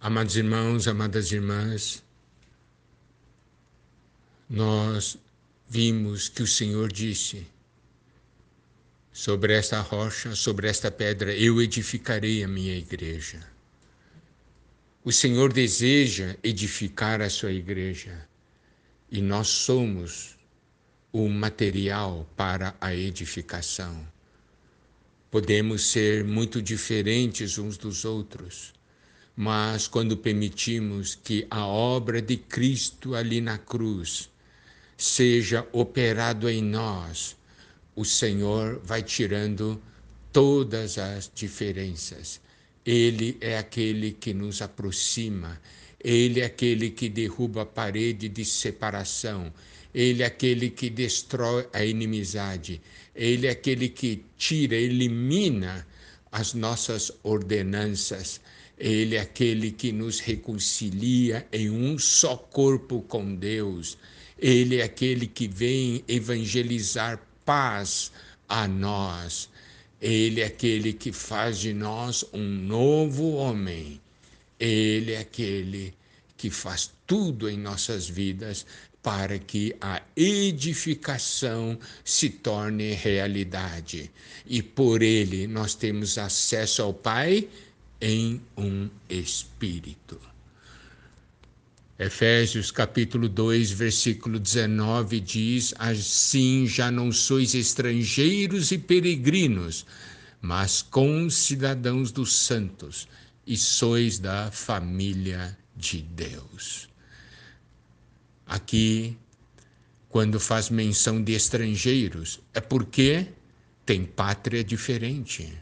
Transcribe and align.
Amados 0.00 0.36
irmãos, 0.36 0.86
amadas 0.86 1.32
irmãs, 1.32 2.04
nós 4.48 5.18
vimos 5.68 6.28
que 6.28 6.42
o 6.42 6.46
Senhor 6.46 6.92
disse: 6.92 7.44
sobre 9.12 9.52
esta 9.54 9.80
rocha, 9.80 10.36
sobre 10.36 10.68
esta 10.68 10.92
pedra, 10.92 11.34
eu 11.34 11.60
edificarei 11.60 12.44
a 12.44 12.48
minha 12.48 12.76
igreja. 12.76 13.44
O 15.02 15.10
Senhor 15.10 15.52
deseja 15.52 16.36
edificar 16.44 17.20
a 17.20 17.28
sua 17.28 17.50
igreja 17.50 18.28
e 19.10 19.20
nós 19.20 19.48
somos 19.48 20.38
o 21.12 21.28
material 21.28 22.24
para 22.36 22.76
a 22.80 22.94
edificação. 22.94 24.06
Podemos 25.28 25.90
ser 25.90 26.22
muito 26.22 26.62
diferentes 26.62 27.58
uns 27.58 27.76
dos 27.76 28.04
outros, 28.04 28.72
mas 29.40 29.86
quando 29.86 30.16
permitimos 30.16 31.14
que 31.14 31.46
a 31.48 31.64
obra 31.64 32.20
de 32.20 32.36
Cristo 32.36 33.14
ali 33.14 33.40
na 33.40 33.56
cruz 33.56 34.28
seja 34.96 35.64
operado 35.70 36.50
em 36.50 36.60
nós, 36.60 37.36
o 37.94 38.04
Senhor 38.04 38.80
vai 38.82 39.00
tirando 39.00 39.80
todas 40.32 40.98
as 40.98 41.30
diferenças. 41.32 42.40
Ele 42.84 43.38
é 43.40 43.56
aquele 43.56 44.10
que 44.10 44.34
nos 44.34 44.60
aproxima, 44.60 45.60
ele 46.02 46.40
é 46.40 46.46
aquele 46.46 46.90
que 46.90 47.08
derruba 47.08 47.62
a 47.62 47.66
parede 47.66 48.28
de 48.28 48.44
separação, 48.44 49.52
ele 49.94 50.24
é 50.24 50.26
aquele 50.26 50.68
que 50.68 50.90
destrói 50.90 51.68
a 51.72 51.84
inimizade, 51.84 52.82
ele 53.14 53.46
é 53.46 53.50
aquele 53.50 53.88
que 53.88 54.24
tira, 54.36 54.74
elimina 54.74 55.86
as 56.32 56.54
nossas 56.54 57.12
ordenanças. 57.22 58.40
Ele 58.78 59.16
é 59.16 59.20
aquele 59.20 59.72
que 59.72 59.90
nos 59.90 60.20
reconcilia 60.20 61.46
em 61.52 61.68
um 61.68 61.98
só 61.98 62.36
corpo 62.36 63.02
com 63.02 63.34
Deus. 63.34 63.98
Ele 64.38 64.76
é 64.76 64.84
aquele 64.84 65.26
que 65.26 65.48
vem 65.48 66.04
evangelizar 66.06 67.20
paz 67.44 68.12
a 68.48 68.68
nós. 68.68 69.50
Ele 70.00 70.40
é 70.40 70.46
aquele 70.46 70.92
que 70.92 71.10
faz 71.10 71.58
de 71.58 71.74
nós 71.74 72.24
um 72.32 72.44
novo 72.44 73.32
homem. 73.32 74.00
Ele 74.60 75.12
é 75.12 75.18
aquele 75.18 75.92
que 76.36 76.50
faz 76.50 76.92
tudo 77.04 77.50
em 77.50 77.58
nossas 77.58 78.08
vidas 78.08 78.64
para 79.02 79.38
que 79.38 79.74
a 79.80 80.02
edificação 80.16 81.78
se 82.04 82.30
torne 82.30 82.92
realidade. 82.92 84.10
E 84.46 84.62
por 84.62 85.02
ele 85.02 85.46
nós 85.46 85.74
temos 85.74 86.16
acesso 86.16 86.82
ao 86.82 86.94
Pai 86.94 87.48
em 88.00 88.40
um 88.56 88.88
espírito. 89.08 90.20
Efésios 91.98 92.70
capítulo 92.70 93.28
2, 93.28 93.72
versículo 93.72 94.38
19 94.38 95.18
diz: 95.18 95.74
Assim 95.78 96.64
já 96.66 96.90
não 96.92 97.10
sois 97.10 97.54
estrangeiros 97.54 98.70
e 98.70 98.78
peregrinos, 98.78 99.84
mas 100.40 100.80
concidadãos 100.80 102.12
dos 102.12 102.32
santos, 102.36 103.08
e 103.44 103.56
sois 103.56 104.18
da 104.18 104.50
família 104.52 105.58
de 105.74 106.02
Deus. 106.02 106.88
Aqui, 108.46 109.16
quando 110.08 110.38
faz 110.38 110.70
menção 110.70 111.22
de 111.22 111.32
estrangeiros, 111.32 112.40
é 112.54 112.60
porque 112.60 113.26
tem 113.84 114.04
pátria 114.04 114.62
diferente. 114.62 115.52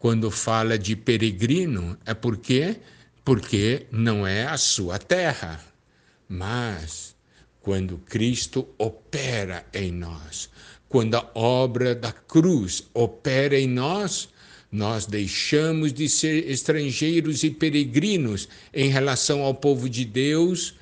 Quando 0.00 0.30
fala 0.30 0.78
de 0.78 0.96
peregrino, 0.96 1.96
é 2.06 2.14
porque 2.14 2.78
porque 3.22 3.86
não 3.92 4.26
é 4.26 4.46
a 4.46 4.56
sua 4.56 4.98
terra. 4.98 5.60
Mas 6.26 7.14
quando 7.60 7.98
Cristo 7.98 8.66
opera 8.78 9.64
em 9.74 9.92
nós, 9.92 10.48
quando 10.88 11.16
a 11.16 11.30
obra 11.34 11.94
da 11.94 12.12
cruz 12.12 12.88
opera 12.94 13.60
em 13.60 13.68
nós, 13.68 14.30
nós 14.72 15.04
deixamos 15.04 15.92
de 15.92 16.08
ser 16.08 16.50
estrangeiros 16.50 17.44
e 17.44 17.50
peregrinos 17.50 18.48
em 18.72 18.88
relação 18.88 19.42
ao 19.42 19.54
povo 19.54 19.86
de 19.88 20.06
Deus, 20.06 20.74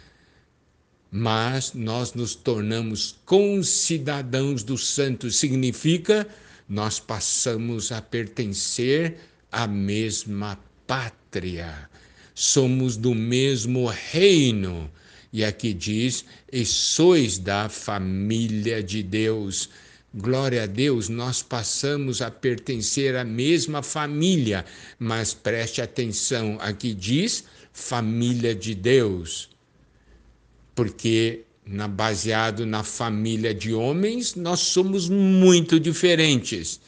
mas 1.10 1.72
nós 1.74 2.14
nos 2.14 2.36
tornamos 2.36 3.18
concidadãos 3.26 4.62
dos 4.62 4.86
santos. 4.86 5.36
Significa 5.36 6.24
nós 6.68 7.00
passamos 7.00 7.90
a 7.90 8.02
pertencer 8.02 9.16
à 9.50 9.66
mesma 9.66 10.58
pátria. 10.86 11.88
Somos 12.34 12.96
do 12.96 13.14
mesmo 13.14 13.86
reino. 13.86 14.90
E 15.32 15.44
aqui 15.44 15.72
diz: 15.72 16.24
e 16.52 16.64
sois 16.64 17.38
da 17.38 17.68
família 17.68 18.82
de 18.82 19.02
Deus. 19.02 19.68
Glória 20.14 20.62
a 20.62 20.66
Deus, 20.66 21.10
nós 21.10 21.42
passamos 21.42 22.22
a 22.22 22.30
pertencer 22.30 23.14
à 23.14 23.24
mesma 23.24 23.82
família, 23.82 24.64
mas 24.98 25.34
preste 25.34 25.82
atenção, 25.82 26.56
aqui 26.60 26.94
diz 26.94 27.44
família 27.78 28.54
de 28.54 28.74
Deus, 28.74 29.50
porque 30.74 31.44
na, 31.68 31.86
baseado 31.86 32.64
na 32.64 32.82
família 32.82 33.54
de 33.54 33.74
homens, 33.74 34.34
nós 34.34 34.60
somos 34.60 35.08
muito 35.08 35.78
diferentes. 35.78 36.80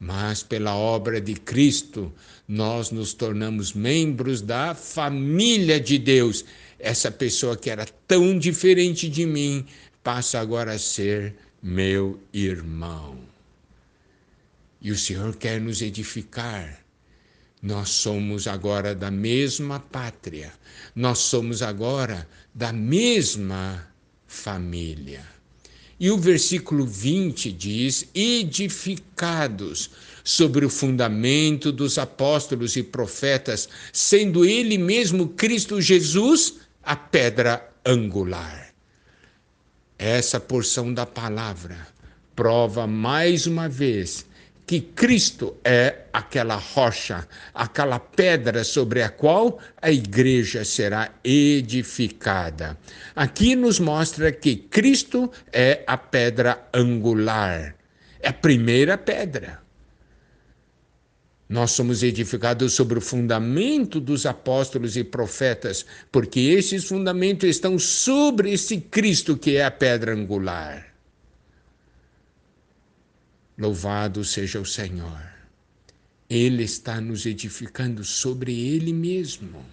Mas 0.00 0.42
pela 0.42 0.74
obra 0.74 1.20
de 1.20 1.34
Cristo, 1.34 2.12
nós 2.46 2.90
nos 2.90 3.14
tornamos 3.14 3.72
membros 3.72 4.42
da 4.42 4.74
família 4.74 5.80
de 5.80 5.96
Deus. 5.96 6.44
Essa 6.78 7.10
pessoa 7.10 7.56
que 7.56 7.70
era 7.70 7.86
tão 8.06 8.36
diferente 8.36 9.08
de 9.08 9.24
mim 9.24 9.64
passa 10.02 10.40
agora 10.40 10.72
a 10.72 10.78
ser 10.78 11.34
meu 11.62 12.20
irmão. 12.32 13.18
E 14.82 14.90
o 14.90 14.98
Senhor 14.98 15.36
quer 15.36 15.60
nos 15.60 15.80
edificar. 15.80 16.84
Nós 17.62 17.88
somos 17.90 18.46
agora 18.46 18.94
da 18.94 19.10
mesma 19.10 19.80
pátria, 19.80 20.52
nós 20.94 21.18
somos 21.18 21.62
agora 21.62 22.28
da 22.54 22.72
mesma 22.72 23.95
família. 24.26 25.24
E 25.98 26.10
o 26.10 26.18
versículo 26.18 26.86
20 26.86 27.50
diz: 27.52 28.08
edificados 28.14 29.90
sobre 30.22 30.66
o 30.66 30.70
fundamento 30.70 31.72
dos 31.72 31.98
apóstolos 31.98 32.76
e 32.76 32.82
profetas, 32.82 33.68
sendo 33.92 34.44
ele 34.44 34.76
mesmo 34.76 35.28
Cristo 35.28 35.80
Jesus 35.80 36.54
a 36.82 36.96
pedra 36.96 37.72
angular. 37.84 38.74
Essa 39.98 40.38
porção 40.38 40.92
da 40.92 41.06
palavra 41.06 41.88
prova 42.34 42.86
mais 42.86 43.46
uma 43.46 43.68
vez 43.68 44.26
que 44.66 44.80
Cristo 44.80 45.56
é 45.64 46.06
aquela 46.12 46.56
rocha, 46.56 47.26
aquela 47.54 48.00
pedra 48.00 48.64
sobre 48.64 49.00
a 49.00 49.08
qual 49.08 49.60
a 49.80 49.92
igreja 49.92 50.64
será 50.64 51.12
edificada. 51.22 52.76
Aqui 53.14 53.54
nos 53.54 53.78
mostra 53.78 54.32
que 54.32 54.56
Cristo 54.56 55.30
é 55.52 55.84
a 55.86 55.96
pedra 55.96 56.68
angular, 56.74 57.76
é 58.20 58.28
a 58.28 58.32
primeira 58.32 58.98
pedra. 58.98 59.64
Nós 61.48 61.70
somos 61.70 62.02
edificados 62.02 62.72
sobre 62.72 62.98
o 62.98 63.00
fundamento 63.00 64.00
dos 64.00 64.26
apóstolos 64.26 64.96
e 64.96 65.04
profetas, 65.04 65.86
porque 66.10 66.40
esses 66.40 66.84
fundamentos 66.86 67.48
estão 67.48 67.78
sobre 67.78 68.52
esse 68.52 68.80
Cristo 68.80 69.36
que 69.36 69.56
é 69.56 69.64
a 69.64 69.70
pedra 69.70 70.12
angular. 70.12 70.95
Louvado 73.58 74.24
seja 74.24 74.60
o 74.60 74.66
Senhor. 74.66 75.22
Ele 76.28 76.64
está 76.64 77.00
nos 77.00 77.24
edificando 77.24 78.04
sobre 78.04 78.52
Ele 78.52 78.92
mesmo. 78.92 79.64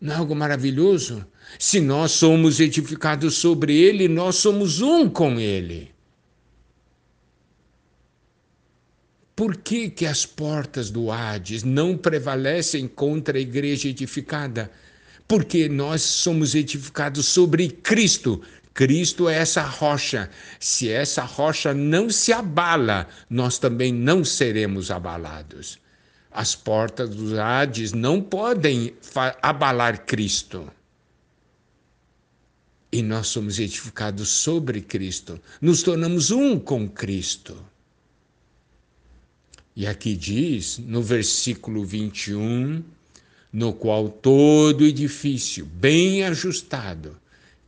Não 0.00 0.14
é 0.14 0.16
algo 0.16 0.34
maravilhoso? 0.34 1.26
Se 1.58 1.80
nós 1.80 2.12
somos 2.12 2.60
edificados 2.60 3.34
sobre 3.34 3.76
Ele, 3.76 4.06
nós 4.06 4.36
somos 4.36 4.80
um 4.80 5.10
com 5.10 5.40
Ele. 5.40 5.90
Por 9.34 9.56
que, 9.56 9.90
que 9.90 10.06
as 10.06 10.24
portas 10.24 10.90
do 10.90 11.12
Hades 11.12 11.62
não 11.62 11.96
prevalecem 11.96 12.88
contra 12.88 13.38
a 13.38 13.40
igreja 13.40 13.88
edificada? 13.88 14.70
Porque 15.28 15.68
nós 15.68 16.02
somos 16.02 16.54
edificados 16.54 17.26
sobre 17.26 17.68
Cristo. 17.68 18.42
Cristo 18.78 19.28
é 19.28 19.34
essa 19.34 19.62
rocha. 19.62 20.30
Se 20.60 20.88
essa 20.88 21.24
rocha 21.24 21.74
não 21.74 22.08
se 22.08 22.32
abala, 22.32 23.08
nós 23.28 23.58
também 23.58 23.92
não 23.92 24.24
seremos 24.24 24.92
abalados. 24.92 25.80
As 26.30 26.54
portas 26.54 27.10
do 27.10 27.40
Hades 27.40 27.92
não 27.92 28.22
podem 28.22 28.94
abalar 29.42 30.06
Cristo. 30.06 30.70
E 32.92 33.02
nós 33.02 33.26
somos 33.26 33.58
edificados 33.58 34.28
sobre 34.28 34.80
Cristo, 34.80 35.40
nos 35.60 35.82
tornamos 35.82 36.30
um 36.30 36.56
com 36.56 36.88
Cristo. 36.88 37.56
E 39.74 39.88
aqui 39.88 40.14
diz, 40.14 40.78
no 40.78 41.02
versículo 41.02 41.84
21, 41.84 42.84
no 43.52 43.72
qual 43.72 44.08
todo 44.08 44.86
edifício 44.86 45.66
bem 45.66 46.22
ajustado 46.22 47.16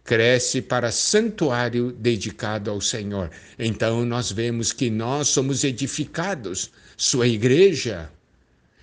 cresce 0.04 0.60
para 0.60 0.90
santuário 0.90 1.92
dedicado 1.92 2.70
ao 2.70 2.80
Senhor. 2.80 3.30
Então 3.58 4.04
nós 4.04 4.32
vemos 4.32 4.72
que 4.72 4.90
nós 4.90 5.28
somos 5.28 5.64
edificados, 5.64 6.70
sua 6.96 7.26
igreja. 7.28 8.10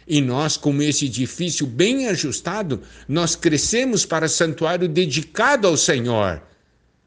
E 0.07 0.21
nós, 0.21 0.55
como 0.55 0.81
esse 0.81 1.05
edifício 1.05 1.67
bem 1.67 2.07
ajustado, 2.07 2.81
nós 3.09 3.35
crescemos 3.35 4.05
para 4.05 4.29
santuário 4.29 4.87
dedicado 4.87 5.67
ao 5.67 5.75
Senhor. 5.75 6.41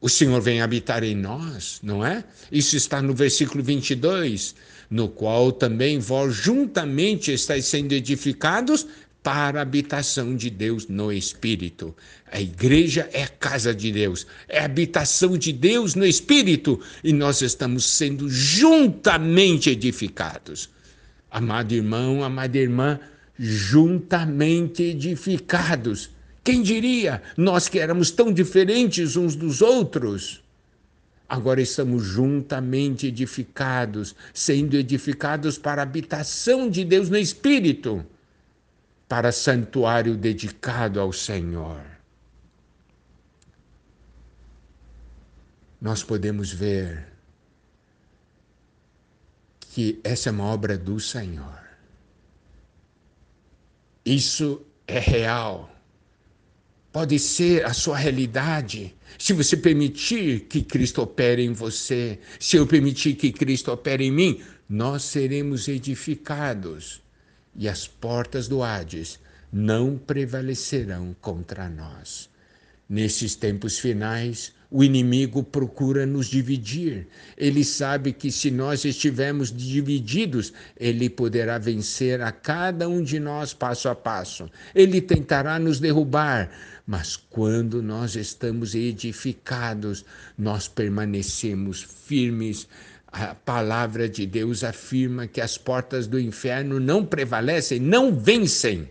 O 0.02 0.08
Senhor 0.08 0.40
vem 0.40 0.60
habitar 0.60 1.02
em 1.02 1.14
nós, 1.14 1.78
não 1.82 2.04
é? 2.04 2.24
Isso 2.52 2.76
está 2.76 3.00
no 3.00 3.14
versículo 3.14 3.62
22, 3.62 4.54
no 4.90 5.08
qual 5.08 5.52
também 5.52 5.98
vós 5.98 6.34
juntamente 6.34 7.32
estáis 7.32 7.66
sendo 7.66 7.92
edificados 7.92 8.86
para 9.22 9.58
a 9.58 9.62
habitação 9.62 10.34
de 10.34 10.48
Deus 10.48 10.88
no 10.88 11.12
Espírito. 11.12 11.94
A 12.30 12.40
igreja 12.40 13.08
é 13.12 13.22
a 13.24 13.28
casa 13.28 13.74
de 13.74 13.92
Deus, 13.92 14.26
é 14.48 14.60
a 14.60 14.64
habitação 14.64 15.36
de 15.36 15.52
Deus 15.52 15.94
no 15.94 16.06
Espírito, 16.06 16.80
e 17.04 17.12
nós 17.12 17.42
estamos 17.42 17.84
sendo 17.84 18.28
juntamente 18.28 19.70
edificados. 19.70 20.70
Amado 21.30 21.72
irmão, 21.72 22.24
amada 22.24 22.56
irmã, 22.56 22.98
juntamente 23.38 24.82
edificados. 24.82 26.10
Quem 26.42 26.62
diria, 26.62 27.22
nós 27.36 27.68
que 27.68 27.78
éramos 27.78 28.10
tão 28.10 28.32
diferentes 28.32 29.16
uns 29.16 29.36
dos 29.36 29.60
outros? 29.60 30.42
Agora 31.28 31.60
estamos 31.60 32.02
juntamente 32.02 33.06
edificados, 33.06 34.16
sendo 34.32 34.76
edificados 34.76 35.58
para 35.58 35.82
a 35.82 35.84
habitação 35.84 36.68
de 36.68 36.84
Deus 36.84 37.08
no 37.08 37.18
Espírito 37.18 38.04
para 39.10 39.32
santuário 39.32 40.16
dedicado 40.16 41.00
ao 41.00 41.12
Senhor. 41.12 41.82
Nós 45.80 46.04
podemos 46.04 46.52
ver 46.52 47.08
que 49.58 49.98
essa 50.04 50.28
é 50.28 50.32
uma 50.32 50.44
obra 50.44 50.78
do 50.78 51.00
Senhor. 51.00 51.60
Isso 54.04 54.64
é 54.86 55.00
real. 55.00 55.74
Pode 56.92 57.18
ser 57.18 57.66
a 57.66 57.74
sua 57.74 57.96
realidade. 57.96 58.94
Se 59.18 59.32
você 59.32 59.56
permitir 59.56 60.42
que 60.42 60.62
Cristo 60.62 61.02
opere 61.02 61.42
em 61.42 61.52
você, 61.52 62.20
se 62.38 62.56
eu 62.56 62.64
permitir 62.64 63.14
que 63.14 63.32
Cristo 63.32 63.72
opere 63.72 64.04
em 64.04 64.12
mim, 64.12 64.40
nós 64.68 65.02
seremos 65.02 65.66
edificados 65.66 67.02
e 67.54 67.68
as 67.68 67.86
portas 67.86 68.48
do 68.48 68.62
Hades 68.62 69.18
não 69.52 69.96
prevalecerão 69.98 71.14
contra 71.20 71.68
nós. 71.68 72.28
Nesses 72.88 73.34
tempos 73.34 73.78
finais, 73.78 74.52
o 74.70 74.84
inimigo 74.84 75.42
procura 75.42 76.06
nos 76.06 76.26
dividir. 76.26 77.08
Ele 77.36 77.64
sabe 77.64 78.12
que 78.12 78.30
se 78.30 78.50
nós 78.50 78.84
estivermos 78.84 79.52
divididos, 79.52 80.52
ele 80.76 81.10
poderá 81.10 81.58
vencer 81.58 82.20
a 82.20 82.30
cada 82.30 82.88
um 82.88 83.02
de 83.02 83.18
nós 83.18 83.52
passo 83.52 83.88
a 83.88 83.94
passo. 83.94 84.48
Ele 84.74 85.00
tentará 85.00 85.58
nos 85.58 85.80
derrubar, 85.80 86.50
mas 86.86 87.16
quando 87.16 87.82
nós 87.82 88.14
estamos 88.14 88.74
edificados, 88.74 90.04
nós 90.38 90.68
permanecemos 90.68 91.82
firmes 91.82 92.68
a 93.12 93.34
palavra 93.34 94.08
de 94.08 94.24
Deus 94.24 94.62
afirma 94.62 95.26
que 95.26 95.40
as 95.40 95.58
portas 95.58 96.06
do 96.06 96.18
inferno 96.18 96.78
não 96.78 97.04
prevalecem, 97.04 97.80
não 97.80 98.14
vencem. 98.14 98.88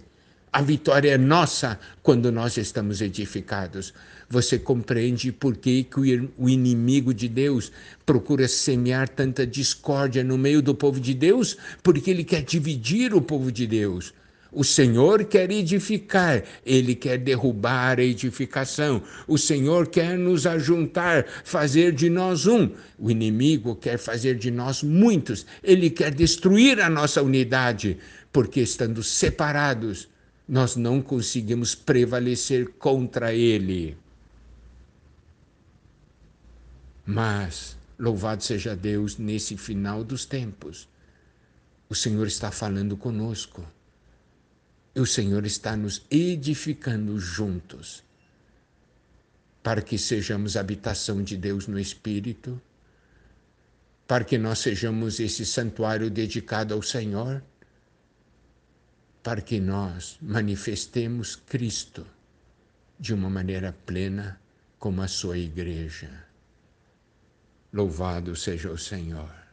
A 0.52 0.62
vitória 0.62 1.12
é 1.12 1.18
nossa 1.18 1.80
quando 2.02 2.32
nós 2.32 2.58
estamos 2.58 3.02
edificados. 3.02 3.94
Você 4.30 4.60
compreende 4.60 5.32
por 5.32 5.56
que, 5.56 5.84
que 5.84 6.30
o 6.38 6.50
inimigo 6.50 7.14
de 7.14 7.28
Deus 7.28 7.72
procura 8.06 8.48
semear 8.48 9.08
tanta 9.08 9.46
discórdia 9.46 10.24
no 10.24 10.38
meio 10.38 10.62
do 10.62 10.76
povo 10.76 11.00
de 11.00 11.14
Deus? 11.14 11.56
Porque 11.82 12.10
ele 12.10 12.24
quer 12.24 12.42
dividir 12.42 13.14
o 13.14 13.22
povo 13.22 13.52
de 13.52 13.66
Deus. 13.66 14.14
O 14.52 14.64
Senhor 14.64 15.26
quer 15.26 15.52
edificar, 15.52 16.44
ele 16.66 16.96
quer 16.96 17.20
derrubar 17.20 18.00
a 18.00 18.04
edificação. 18.04 19.04
O 19.28 19.38
Senhor 19.38 19.88
quer 19.88 20.18
nos 20.18 20.48
ajuntar, 20.48 21.26
fazer 21.44 21.94
de 21.94 22.10
nós 22.10 22.48
um. 22.48 22.72
O 22.98 23.12
inimigo 23.12 23.76
quer 23.76 24.00
fazer 24.00 24.36
de 24.36 24.50
nós 24.50 24.82
muitos. 24.82 25.46
Ele 25.64 25.90
quer 25.92 26.12
destruir 26.14 26.82
a 26.82 26.90
nossa 26.90 27.22
unidade, 27.22 28.00
porque 28.34 28.62
estando 28.62 29.04
separados, 29.04 30.10
nós 30.48 30.76
não 30.76 31.00
conseguimos 31.00 31.76
prevalecer 31.76 32.70
contra 32.80 33.32
ele. 33.32 33.96
Mas, 37.06 37.78
louvado 38.00 38.44
seja 38.44 38.76
Deus, 38.76 39.18
nesse 39.18 39.56
final 39.58 40.04
dos 40.04 40.26
tempos, 40.26 40.90
o 41.88 41.94
Senhor 41.94 42.26
está 42.26 42.50
falando 42.50 42.98
conosco 42.98 43.64
o 45.00 45.06
Senhor 45.06 45.46
está 45.46 45.76
nos 45.76 46.06
edificando 46.10 47.20
juntos 47.20 48.04
para 49.62 49.82
que 49.82 49.98
sejamos 49.98 50.56
habitação 50.56 51.22
de 51.22 51.36
Deus 51.38 51.68
no 51.68 51.80
Espírito, 51.80 52.62
para 54.08 54.24
que 54.24 54.38
nós 54.38 54.60
sejamos 54.60 55.20
esse 55.20 55.46
santuário 55.46 56.10
dedicado 56.10 56.74
ao 56.74 56.82
Senhor, 56.82 57.44
para 59.22 59.42
que 59.42 59.60
nós 59.60 60.18
manifestemos 60.22 61.36
Cristo 61.36 62.08
de 63.00 63.14
uma 63.14 63.30
maneira 63.30 63.76
plena 63.86 64.40
como 64.80 65.02
a 65.02 65.08
sua 65.08 65.38
igreja. 65.38 66.26
Louvado 67.72 68.36
seja 68.36 68.72
o 68.72 68.78
Senhor. 68.78 69.49